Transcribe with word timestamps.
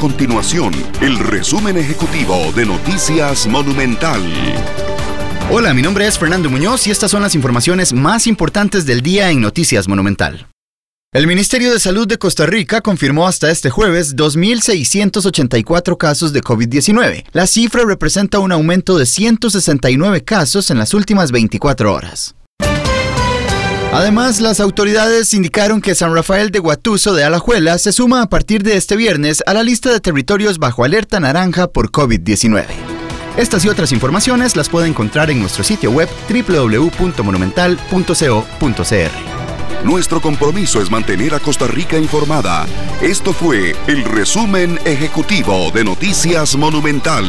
continuación 0.00 0.72
el 1.02 1.18
resumen 1.18 1.76
ejecutivo 1.76 2.50
de 2.56 2.64
Noticias 2.64 3.46
Monumental. 3.46 4.18
Hola, 5.50 5.74
mi 5.74 5.82
nombre 5.82 6.06
es 6.06 6.18
Fernando 6.18 6.48
Muñoz 6.48 6.86
y 6.86 6.90
estas 6.90 7.10
son 7.10 7.20
las 7.20 7.34
informaciones 7.34 7.92
más 7.92 8.26
importantes 8.26 8.86
del 8.86 9.02
día 9.02 9.30
en 9.30 9.42
Noticias 9.42 9.88
Monumental. 9.88 10.46
El 11.12 11.26
Ministerio 11.26 11.70
de 11.70 11.78
Salud 11.78 12.08
de 12.08 12.16
Costa 12.16 12.46
Rica 12.46 12.80
confirmó 12.80 13.28
hasta 13.28 13.50
este 13.50 13.68
jueves 13.68 14.16
2.684 14.16 15.98
casos 15.98 16.32
de 16.32 16.40
COVID-19. 16.40 17.24
La 17.32 17.46
cifra 17.46 17.84
representa 17.84 18.38
un 18.38 18.52
aumento 18.52 18.96
de 18.98 19.04
169 19.04 20.24
casos 20.24 20.70
en 20.70 20.78
las 20.78 20.94
últimas 20.94 21.30
24 21.30 21.92
horas. 21.92 22.34
Además, 23.92 24.40
las 24.40 24.60
autoridades 24.60 25.34
indicaron 25.34 25.80
que 25.80 25.96
San 25.96 26.14
Rafael 26.14 26.52
de 26.52 26.60
Guatuso 26.60 27.12
de 27.12 27.24
Alajuela 27.24 27.76
se 27.76 27.90
suma 27.90 28.22
a 28.22 28.28
partir 28.30 28.62
de 28.62 28.76
este 28.76 28.94
viernes 28.96 29.42
a 29.46 29.54
la 29.54 29.64
lista 29.64 29.90
de 29.92 29.98
territorios 30.00 30.58
bajo 30.58 30.84
alerta 30.84 31.18
naranja 31.18 31.66
por 31.66 31.90
COVID-19. 31.90 32.66
Estas 33.36 33.64
y 33.64 33.68
otras 33.68 33.90
informaciones 33.90 34.54
las 34.54 34.68
puede 34.68 34.86
encontrar 34.86 35.30
en 35.32 35.40
nuestro 35.40 35.64
sitio 35.64 35.90
web 35.90 36.08
www.monumental.co.cr. 36.28 39.10
Nuestro 39.84 40.20
compromiso 40.20 40.80
es 40.80 40.90
mantener 40.90 41.34
a 41.34 41.40
Costa 41.40 41.66
Rica 41.66 41.98
informada. 41.98 42.66
Esto 43.02 43.32
fue 43.32 43.74
el 43.88 44.04
resumen 44.04 44.78
ejecutivo 44.84 45.70
de 45.72 45.82
Noticias 45.82 46.54
Monumental. 46.54 47.24